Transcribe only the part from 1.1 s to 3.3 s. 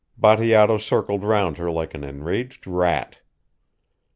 round her like an enraged rat.